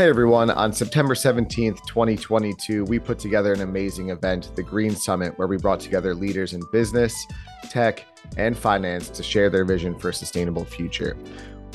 [0.00, 5.38] Hey everyone, on September 17th, 2022, we put together an amazing event, the Green Summit,
[5.38, 7.14] where we brought together leaders in business,
[7.68, 8.06] tech,
[8.38, 11.18] and finance to share their vision for a sustainable future.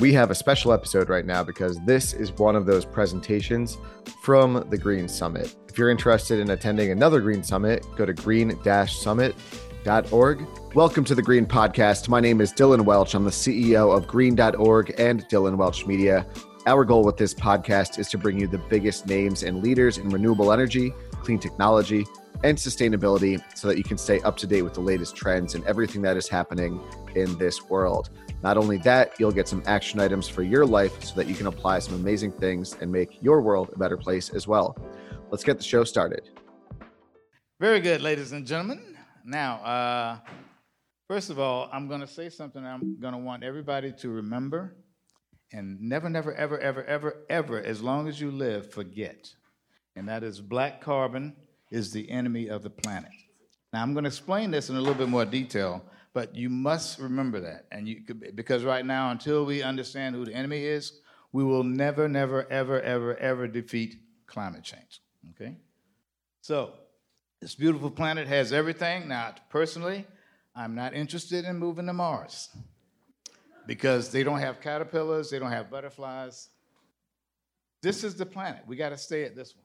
[0.00, 3.78] We have a special episode right now because this is one of those presentations
[4.22, 5.54] from the Green Summit.
[5.68, 10.46] If you're interested in attending another Green Summit, go to green-summit.org.
[10.74, 12.08] Welcome to the Green Podcast.
[12.08, 13.14] My name is Dylan Welch.
[13.14, 16.26] I'm the CEO of green.org and Dylan Welch Media.
[16.66, 20.08] Our goal with this podcast is to bring you the biggest names and leaders in
[20.08, 22.04] renewable energy, clean technology,
[22.42, 25.64] and sustainability so that you can stay up to date with the latest trends and
[25.64, 26.80] everything that is happening
[27.14, 28.10] in this world.
[28.42, 31.46] Not only that, you'll get some action items for your life so that you can
[31.46, 34.76] apply some amazing things and make your world a better place as well.
[35.30, 36.30] Let's get the show started.
[37.60, 38.96] Very good, ladies and gentlemen.
[39.24, 40.18] Now, uh,
[41.06, 44.74] first of all, I'm going to say something I'm going to want everybody to remember
[45.52, 49.32] and never, never, ever, ever, ever, ever, as long as you live, forget.
[49.94, 51.34] And that is black carbon
[51.70, 53.12] is the enemy of the planet.
[53.72, 56.98] Now, I'm going to explain this in a little bit more detail, but you must
[56.98, 57.66] remember that.
[57.70, 58.02] And you
[58.34, 61.00] because right now, until we understand who the enemy is,
[61.32, 65.00] we will never, never, ever, ever, ever defeat climate change.
[65.30, 65.56] Okay?
[66.40, 66.72] So,
[67.40, 69.08] this beautiful planet has everything.
[69.08, 70.06] Now, personally,
[70.54, 72.48] I'm not interested in moving to Mars
[73.66, 76.48] because they don't have caterpillars, they don't have butterflies.
[77.82, 78.62] This is the planet.
[78.66, 79.64] We got to stay at this one.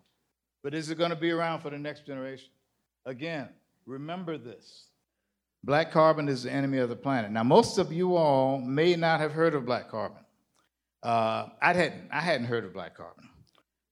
[0.64, 2.50] But is it going to be around for the next generation?
[3.06, 3.50] Again,
[3.86, 4.88] remember this.
[5.64, 7.32] Black carbon is the enemy of the planet.
[7.32, 10.24] Now, most of you all may not have heard of black carbon.
[11.04, 12.10] Uh, I hadn't.
[12.12, 13.30] I hadn't heard of black carbon.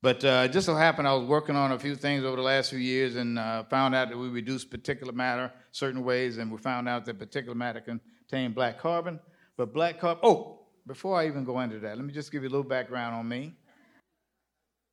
[0.01, 2.41] But uh, it just so happened I was working on a few things over the
[2.41, 6.51] last few years and uh, found out that we reduce particulate matter certain ways, and
[6.51, 9.19] we found out that particulate matter contained black carbon.
[9.59, 12.47] But black carbon, oh, before I even go into that, let me just give you
[12.47, 13.57] a little background on me.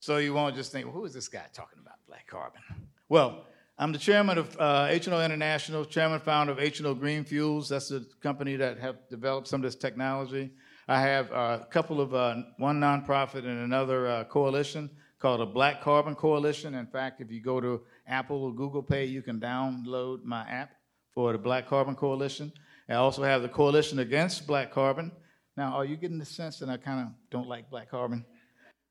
[0.00, 2.60] So you won't just think, well, who is this guy talking about black carbon?
[3.08, 3.44] Well,
[3.78, 7.68] I'm the chairman of uh, HNO International, chairman founder of HNO Green Fuels.
[7.68, 10.50] That's the company that have developed some of this technology.
[10.88, 15.46] I have uh, a couple of, uh, one nonprofit and another uh, coalition called the
[15.46, 16.74] Black Carbon Coalition.
[16.74, 20.72] In fact, if you go to Apple or Google Pay, you can download my app
[21.14, 22.52] for the Black Carbon Coalition.
[22.88, 25.10] I also have the Coalition Against Black Carbon.
[25.56, 28.24] Now, are you getting the sense that I kind of don't like black carbon?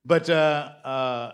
[0.03, 1.31] But uh, uh,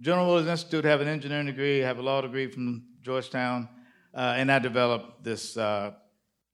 [0.00, 3.68] General Motors Institute have an engineering degree, have a law degree from Georgetown,
[4.14, 5.92] uh, and I developed this uh,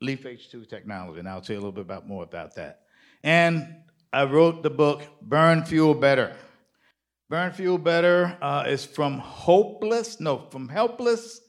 [0.01, 2.81] Leaf H2 technology, and I'll tell you a little bit about more about that.
[3.23, 3.77] And
[4.13, 6.35] I wrote the book Burn Fuel Better.
[7.29, 11.41] Burn Fuel Better uh, is from hopeless, no, from helpless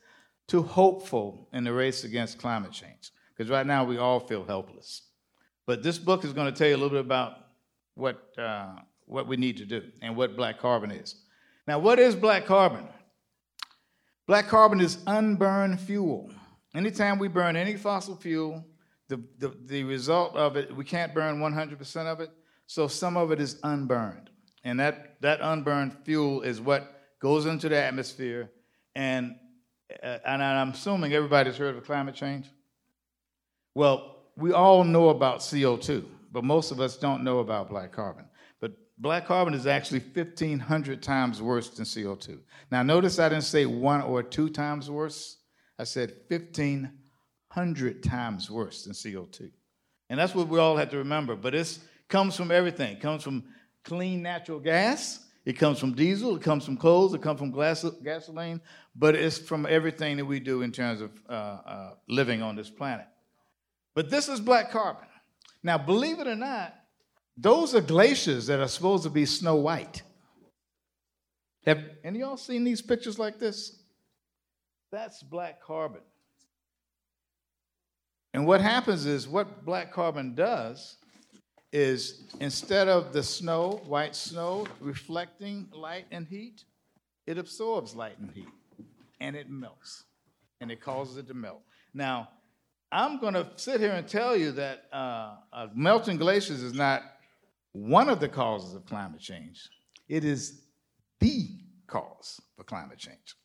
[0.50, 5.03] to hopeful in the race against climate change because right now we all feel helpless.
[5.66, 7.34] But this book is going to tell you a little bit about
[7.94, 8.75] what, uh,
[9.06, 11.16] what we need to do and what black carbon is.
[11.68, 12.88] Now, what is black carbon?
[14.26, 16.31] Black carbon is unburned fuel.
[16.74, 18.66] Anytime we burn any fossil fuel,
[19.08, 22.31] the, the, the result of it, we can't burn 100% of it,
[22.66, 24.30] so some of it is unburned.
[24.64, 28.52] And that, that unburned fuel is what goes into the atmosphere.
[28.96, 29.36] And,
[30.03, 32.47] uh, and I'm assuming everybody's heard of climate change.
[33.78, 38.26] Well, we all know about CO2, but most of us don't know about black carbon.
[38.60, 42.40] But black carbon is actually 1,500 times worse than CO2.
[42.72, 45.38] Now, notice I didn't say one or two times worse.
[45.78, 49.52] I said 1,500 times worse than CO2.
[50.09, 51.36] And that's what we all have to remember.
[51.36, 51.78] But it
[52.09, 52.94] comes from everything.
[52.94, 53.44] It comes from
[53.84, 55.24] clean natural gas.
[55.46, 56.36] It comes from diesel.
[56.36, 57.14] It comes from coals.
[57.14, 58.59] It comes from gasoline.
[58.96, 62.72] But it's from everything that we do in terms of uh, uh, living on this
[62.72, 63.06] planet.
[63.97, 65.08] But this is black carbon.
[65.63, 66.75] Now, believe it or not,
[67.35, 70.03] those are glaciers that are supposed to be snow white.
[71.66, 73.81] Have any y'all seen these pictures like this?
[74.91, 76.02] That's black carbon.
[78.35, 80.97] And what happens is what black carbon does
[81.74, 86.66] is instead of the snow, white snow, reflecting light and heat,
[87.26, 88.49] it absorbs light and heat
[89.20, 90.03] and it melts
[90.61, 91.64] and it causes it to melt.
[91.96, 92.29] Now,
[92.91, 97.03] I'm going to sit here and tell you that uh, uh, melting glaciers is not
[97.73, 99.69] one of the causes of climate change.
[100.07, 100.61] It is
[101.19, 101.49] the
[101.85, 103.35] cause for climate change.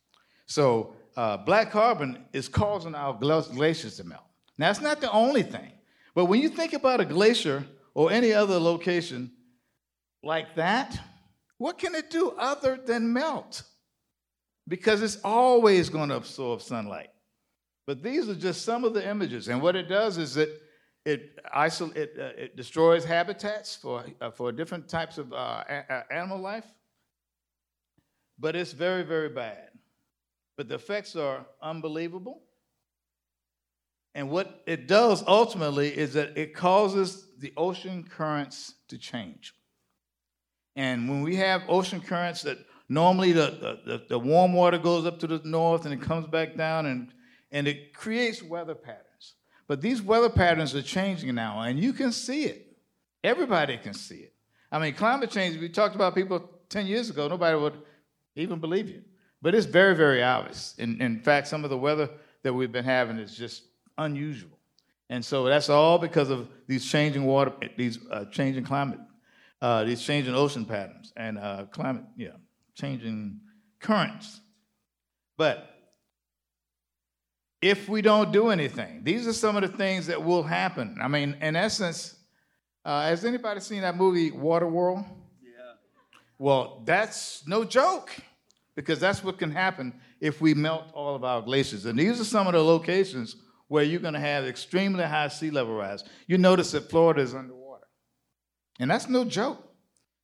[0.47, 4.25] So, uh, black carbon is causing our glaciers to melt.
[4.59, 5.73] Now, it's not the only thing,
[6.15, 9.31] but when you think about a glacier or any other location
[10.23, 10.99] like that,
[11.59, 13.63] what can it do other than melt?
[14.69, 17.12] Because it's always going to absorb sunlight.
[17.93, 19.49] But these are just some of the images.
[19.49, 20.63] And what it does is it,
[21.05, 26.11] it, isol- it, uh, it destroys habitats for, uh, for different types of uh, a-
[26.11, 26.65] animal life.
[28.39, 29.69] but it's very, very bad.
[30.57, 32.41] But the effects are unbelievable.
[34.15, 39.53] And what it does ultimately is that it causes the ocean currents to change.
[40.77, 42.57] And when we have ocean currents that
[42.89, 46.57] normally the, the, the, warm water goes up to the north and it comes back
[46.57, 47.13] down and,
[47.53, 49.35] and it creates weather patterns.
[49.69, 52.77] But these weather patterns are changing now, and you can see it.
[53.23, 54.35] Everybody can see it.
[54.71, 57.79] I mean, climate change, we talked about people 10 years ago, nobody would
[58.35, 59.03] even believe you.
[59.43, 60.75] But it's very, very obvious.
[60.79, 62.09] In, in fact, some of the weather
[62.43, 63.65] that we've been having is just
[63.99, 64.59] unusual.
[65.11, 69.01] And so that's all because of these changing water, these uh, changing climate,
[69.61, 72.31] uh, these changing ocean patterns and uh, climate, yeah,
[72.75, 73.41] changing
[73.79, 74.41] currents.
[75.37, 75.69] But
[77.63, 80.99] if we don't do anything, these are some of the things that will happen.
[81.01, 82.17] I mean, in essence,
[82.85, 85.07] uh, has anybody seen that movie Waterworld?
[85.41, 85.75] Yeah.
[86.39, 88.11] Well, that's no joke
[88.75, 91.87] because that's what can happen if we melt all of our glaciers.
[91.87, 93.37] And these are some of the locations
[93.69, 96.03] where you're going to have extremely high sea level rise.
[96.27, 97.87] You notice that Florida is underwater.
[98.81, 99.73] And that's no joke.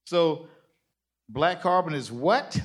[0.06, 0.48] So,
[1.28, 2.60] black carbon is what?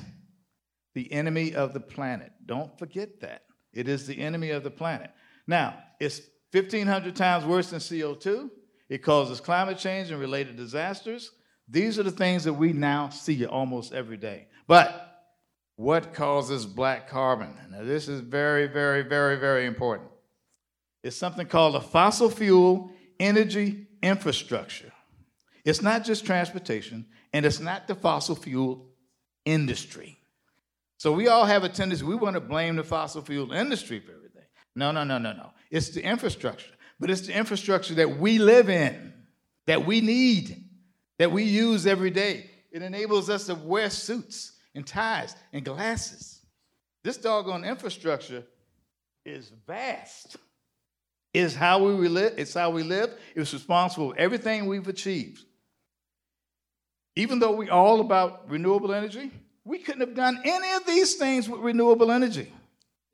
[0.94, 2.32] The enemy of the planet.
[2.44, 3.42] Don't forget that.
[3.74, 5.10] It is the enemy of the planet.
[5.46, 6.20] Now, it's
[6.52, 8.48] 1,500 times worse than CO2.
[8.88, 11.32] It causes climate change and related disasters.
[11.68, 14.46] These are the things that we now see almost every day.
[14.66, 15.04] But
[15.76, 17.54] what causes black carbon?
[17.70, 20.10] Now, this is very, very, very, very important
[21.02, 24.92] It's something called a fossil fuel energy infrastructure.
[25.64, 28.86] It's not just transportation, and it's not the fossil fuel
[29.44, 30.18] industry.
[31.04, 34.12] So we all have a tendency, we want to blame the fossil fuel industry for
[34.12, 34.44] everything.
[34.74, 35.50] No, no, no, no, no.
[35.70, 39.12] It's the infrastructure, but it's the infrastructure that we live in,
[39.66, 40.64] that we need,
[41.18, 42.48] that we use every day.
[42.72, 46.40] It enables us to wear suits and ties and glasses.
[47.02, 48.42] This doggone infrastructure
[49.26, 50.38] is vast
[51.34, 52.32] is how we live.
[52.38, 53.14] It's how we live.
[53.36, 55.44] It's responsible for everything we've achieved.
[57.14, 59.30] Even though we're all about renewable energy,
[59.64, 62.52] we couldn't have done any of these things with renewable energy.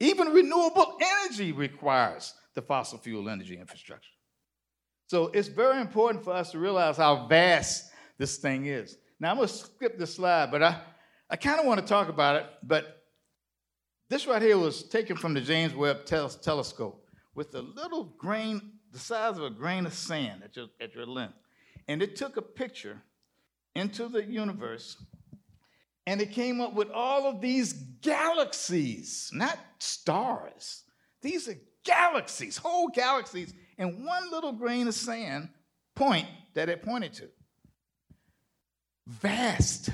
[0.01, 4.11] Even renewable energy requires the fossil fuel energy infrastructure.
[5.07, 8.97] So it's very important for us to realize how vast this thing is.
[9.19, 10.81] Now I'm going to skip this slide, but I,
[11.29, 12.47] I kind of want to talk about it.
[12.63, 13.03] But
[14.09, 17.05] this right here was taken from the James Webb tel- telescope
[17.35, 21.07] with a little grain, the size of a grain of sand at your, at your
[21.07, 21.35] length.
[21.87, 23.03] And it took a picture
[23.75, 25.05] into the universe
[26.11, 30.83] and it came up with all of these galaxies, not stars.
[31.23, 31.55] These are
[31.85, 35.51] galaxies, whole galaxies, and one little grain of sand
[35.95, 37.29] point that it pointed to.
[39.07, 39.91] Vast.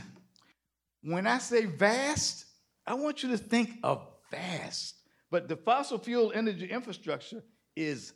[1.02, 2.46] When I say vast,
[2.86, 4.94] I want you to think of vast.
[5.30, 7.44] But the fossil fuel energy infrastructure
[7.76, 8.14] is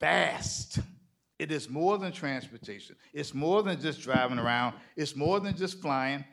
[0.00, 0.78] vast.
[1.38, 2.96] It is more than transportation.
[3.12, 4.76] It's more than just driving around.
[4.96, 6.24] It's more than just flying.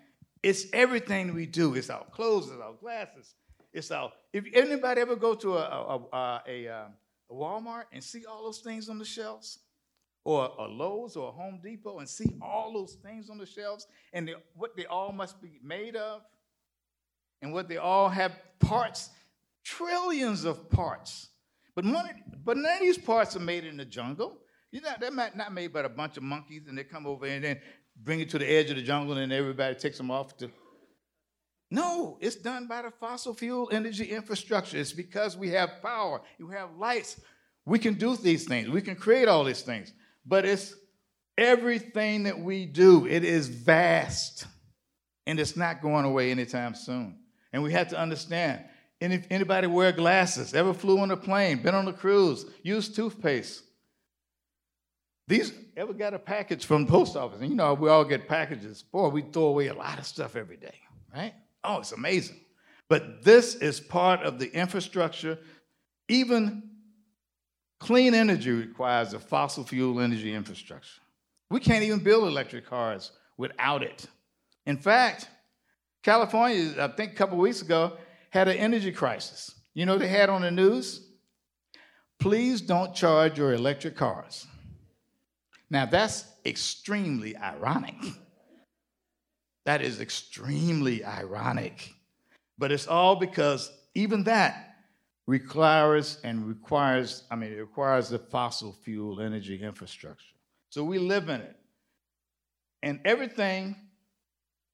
[0.46, 1.74] It's everything we do.
[1.74, 3.34] It's our clothes, it's our glasses.
[3.74, 4.12] It's our.
[4.32, 6.94] If anybody ever go to a, a, a, a, um,
[7.32, 9.58] a Walmart and see all those things on the shelves,
[10.24, 13.88] or a Lowe's or a Home Depot and see all those things on the shelves
[14.14, 16.22] and they, what they all must be made of,
[17.42, 19.10] and what they all have parts
[19.64, 21.30] trillions of parts.
[21.74, 22.12] But, money,
[22.44, 24.38] but none of these parts are made in the jungle.
[24.72, 27.44] You know, they're not made by a bunch of monkeys and they come over and
[27.44, 27.62] then
[27.96, 30.50] bring it to the edge of the jungle and everybody takes them off to.
[31.72, 34.78] No, it's done by the fossil fuel energy infrastructure.
[34.78, 37.20] It's because we have power, we have lights.
[37.66, 39.92] We can do these things, we can create all these things.
[40.26, 40.76] But it's
[41.38, 44.46] everything that we do, it is vast
[45.28, 47.18] and it's not going away anytime soon.
[47.52, 48.64] And we have to understand
[49.02, 50.54] any, anybody wear glasses?
[50.54, 51.62] Ever flew on a plane?
[51.62, 52.46] Been on a cruise?
[52.64, 53.64] Used toothpaste?
[55.28, 57.42] These ever got a package from the post office?
[57.42, 58.84] And you know, we all get packages.
[58.84, 60.76] Boy, we throw away a lot of stuff every day,
[61.14, 61.34] right?
[61.64, 62.40] Oh, it's amazing.
[62.88, 65.40] But this is part of the infrastructure.
[66.08, 66.64] Even
[67.80, 71.02] clean energy requires a fossil fuel energy infrastructure.
[71.50, 74.06] We can't even build electric cars without it.
[74.68, 75.28] In fact,
[76.04, 77.98] California, I think a couple weeks ago,
[78.30, 79.56] had an energy crisis.
[79.74, 81.08] You know they had on the news?
[82.20, 84.48] Please don't charge your electric cars.
[85.70, 87.96] Now that's extremely ironic.
[89.66, 91.92] That is extremely ironic.
[92.58, 94.76] But it's all because even that
[95.28, 100.36] requires and requires, I mean, it requires the fossil fuel energy infrastructure.
[100.70, 101.56] So we live in it.
[102.84, 103.76] And everything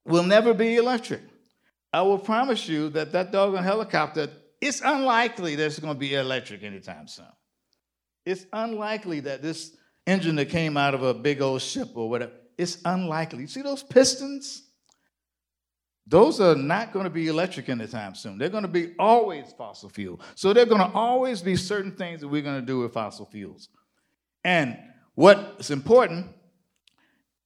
[0.04, 1.22] will never be electric.
[1.92, 4.28] I will promise you that that doggone helicopter,
[4.60, 7.24] it's unlikely that it's going to be electric anytime soon.
[8.24, 12.32] It's unlikely that this engine that came out of a big old ship or whatever,
[12.58, 13.40] it's unlikely.
[13.40, 14.68] You see those pistons?
[16.06, 18.36] Those are not going to be electric anytime soon.
[18.36, 20.20] They're going to be always fossil fuel.
[20.34, 23.26] So they're going to always be certain things that we're going to do with fossil
[23.26, 23.68] fuels.
[24.44, 24.76] And
[25.14, 26.26] what's important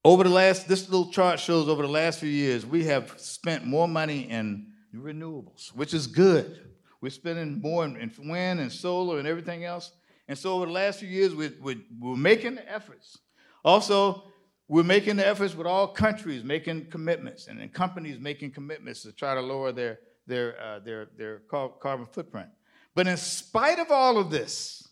[0.04, 3.66] over the last, this little chart shows over the last few years, we have spent
[3.66, 6.60] more money in renewables, which is good.
[7.00, 9.92] We're spending more in wind and solar and everything else.
[10.28, 13.18] And so over the last few years, we're, we're, we're making the efforts.
[13.64, 14.24] Also,
[14.68, 19.34] we're making the efforts with all countries making commitments and companies making commitments to try
[19.34, 22.48] to lower their, their, uh, their, their carbon footprint.
[22.94, 24.88] But in spite of all of this,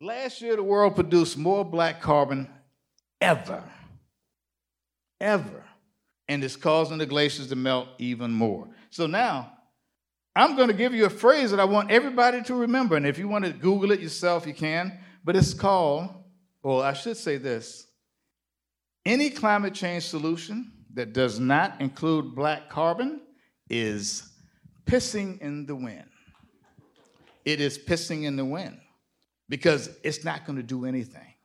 [0.00, 2.48] last year the world produced more black carbon
[3.20, 3.62] ever.
[5.20, 5.64] Ever.
[6.28, 8.68] And it's causing the glaciers to melt even more.
[8.90, 9.52] So now,
[10.36, 12.94] I'm going to give you a phrase that I want everybody to remember.
[12.94, 14.92] And if you want to Google it yourself, you can.
[15.24, 16.10] But it's called,
[16.62, 17.86] or I should say this
[19.06, 23.22] any climate change solution that does not include black carbon
[23.70, 24.28] is
[24.84, 26.10] pissing in the wind.
[27.44, 28.78] It is pissing in the wind
[29.48, 31.35] because it's not going to do anything.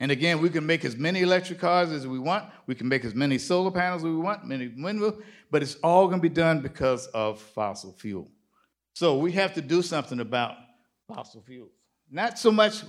[0.00, 2.44] And again, we can make as many electric cars as we want.
[2.66, 6.08] We can make as many solar panels as we want, many windmills, but it's all
[6.08, 8.28] going to be done because of fossil fuel.
[8.94, 10.56] So we have to do something about
[11.08, 11.70] fossil fuels.
[12.10, 12.82] Not so much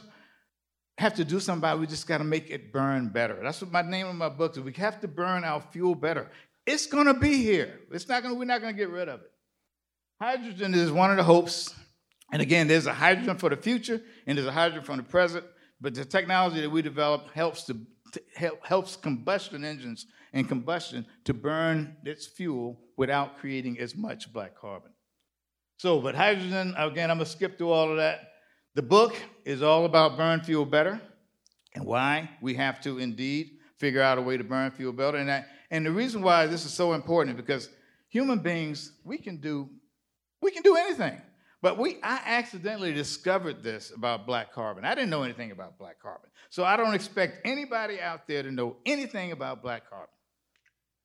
[0.97, 3.37] have to do something about it, we just got to make it burn better.
[3.41, 4.61] That's what my name of my book is.
[4.61, 6.31] We have to burn our fuel better.
[6.65, 7.81] It's going to be here.
[7.91, 9.31] It's not going to, we're not going to get rid of it.
[10.21, 11.75] Hydrogen is one of the hopes.
[12.31, 15.45] And again, there's a hydrogen for the future and there's a hydrogen for the present.
[15.81, 17.77] But the technology that we develop helps to,
[18.13, 24.31] to help, helps combustion engines and combustion to burn its fuel without creating as much
[24.31, 24.91] black carbon.
[25.77, 28.31] So, but hydrogen, again, I'm gonna skip through all of that.
[28.75, 31.01] The book is all about burn fuel better
[31.75, 35.17] and why we have to indeed figure out a way to burn fuel better.
[35.17, 37.69] And, I, and the reason why this is so important is because
[38.09, 39.69] human beings, we can do,
[40.41, 41.21] we can do anything.
[41.65, 44.85] But we, I accidentally discovered this about black carbon.
[44.85, 46.29] I didn't know anything about black carbon.
[46.51, 50.13] So I don't expect anybody out there to know anything about black carbon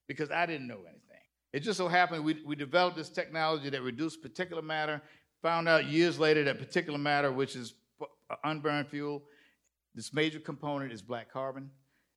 [0.07, 1.25] because I didn't know anything.
[1.55, 5.01] It just so happened we, we developed this technology that reduced particulate matter,
[5.41, 9.23] found out years later that particulate matter, which is uh, unburned fuel,
[9.95, 11.71] this major component is black carbon,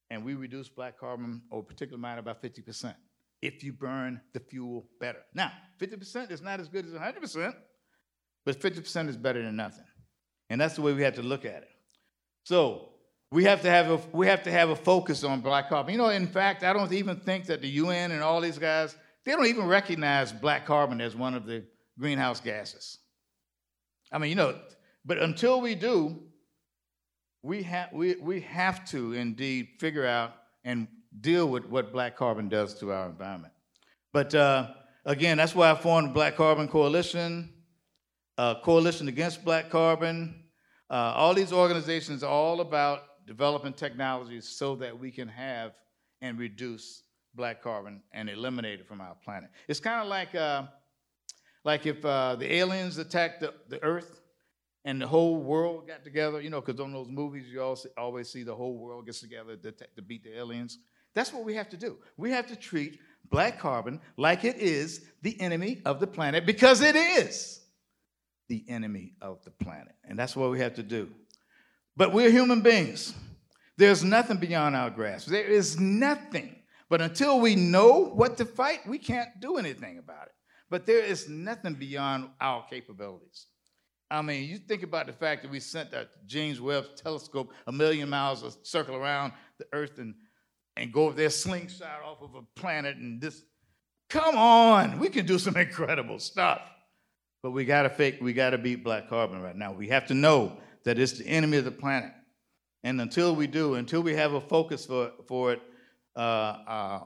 [0.09, 2.93] and we reduce black carbon or particulate matter by 50%
[3.41, 5.19] if you burn the fuel better.
[5.33, 7.53] Now, 50% is not as good as 100%,
[8.45, 9.85] but 50% is better than nothing.
[10.49, 11.69] And that's the way we have to look at it.
[12.43, 12.89] So
[13.31, 15.93] we have to have a, we have to have a focus on black carbon.
[15.93, 18.95] You know, in fact, I don't even think that the UN and all these guys,
[19.25, 21.63] they don't even recognize black carbon as one of the
[21.97, 22.99] greenhouse gases.
[24.11, 24.59] I mean, you know,
[25.05, 26.21] but until we do,
[27.41, 30.87] we, have we, we have to indeed figure out and
[31.19, 33.53] deal with what black carbon does to our environment.
[34.13, 34.67] But uh,
[35.05, 37.51] again, that's why I formed the Black Carbon Coalition
[38.37, 40.43] uh, Coalition Against Black Carbon.
[40.89, 45.73] Uh, all these organizations are all about developing technologies so that we can have
[46.21, 47.03] and reduce
[47.35, 49.49] black carbon and eliminate it from our planet.
[49.67, 50.63] It's kind of like, uh,
[51.63, 54.21] like if uh, the aliens attacked the, the Earth
[54.85, 58.43] and the whole world got together, you know, because on those movies you always see
[58.43, 60.79] the whole world gets together to, to beat the aliens.
[61.15, 61.97] That's what we have to do.
[62.17, 62.99] We have to treat
[63.29, 67.62] black carbon like it is the enemy of the planet because it is
[68.49, 69.95] the enemy of the planet.
[70.03, 71.09] And that's what we have to do.
[71.95, 73.13] But we're human beings.
[73.77, 75.27] There's nothing beyond our grasp.
[75.27, 76.55] There is nothing.
[76.89, 80.33] But until we know what to fight, we can't do anything about it.
[80.69, 83.47] But there is nothing beyond our capabilities.
[84.11, 87.71] I mean, you think about the fact that we sent that James Webb telescope a
[87.71, 90.13] million miles to circle around the Earth and,
[90.77, 93.43] and go over there slingshot off of a planet and this.
[94.09, 96.61] Come on, we can do some incredible stuff.
[97.43, 99.73] But we gotta fake, we gotta beat black carbon right now.
[99.73, 102.11] We have to know that it's the enemy of the planet.
[102.83, 105.61] And until we do, until we have a focus for, for it,
[106.15, 106.99] uh, uh,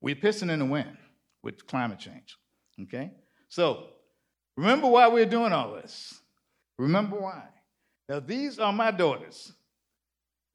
[0.00, 0.96] we're pissing in the wind
[1.42, 2.36] with climate change.
[2.82, 3.12] Okay?
[3.48, 3.86] So
[4.56, 6.20] remember why we're doing all this.
[6.78, 7.44] Remember why.
[8.08, 9.52] Now, these are my daughters,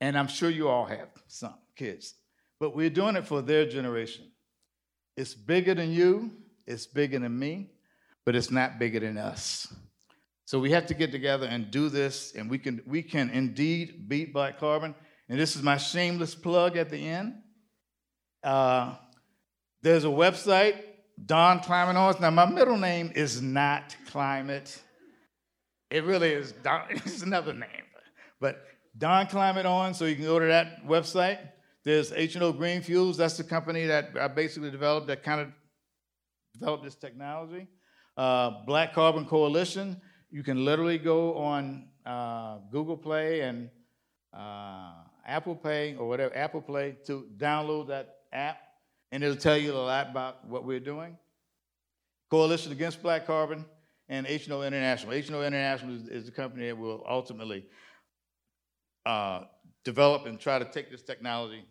[0.01, 2.15] and I'm sure you all have some kids,
[2.59, 4.29] but we're doing it for their generation.
[5.15, 6.31] It's bigger than you,
[6.67, 7.69] it's bigger than me,
[8.25, 9.73] but it's not bigger than us.
[10.45, 14.07] So we have to get together and do this, and we can we can indeed
[14.07, 14.93] beat black carbon.
[15.27, 17.35] And this is my shameless plug at the end.
[18.43, 18.95] Uh,
[19.81, 20.83] there's a website
[21.23, 22.15] Don Climate On.
[22.19, 24.81] Now, my middle name is not Climate.
[25.89, 27.69] It really is Don, it's another name.
[28.39, 28.63] But
[28.97, 31.39] Don Climate On, so you can go to that website.
[31.83, 33.17] There's HNO Green Fuels.
[33.17, 35.47] That's the company that I basically developed that kind of
[36.53, 37.67] developed this technology.
[38.17, 39.99] Uh, Black Carbon Coalition.
[40.31, 43.69] You can literally go on uh, Google Play and
[44.33, 44.93] uh,
[45.25, 48.57] Apple Pay or whatever Apple Play to download that app,
[49.11, 51.17] and it'll tell you a lot about what we're doing.
[52.29, 53.65] Coalition Against Black Carbon
[54.09, 55.13] and HNO International.
[55.13, 57.65] HNO International is, is the company that will ultimately
[59.05, 59.41] uh,
[59.83, 61.63] develop and try to take this technology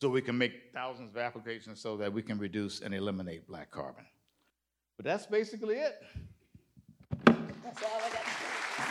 [0.00, 3.70] so we can make thousands of applications so that we can reduce and eliminate black
[3.70, 4.04] carbon.
[4.98, 6.02] But that's basically it.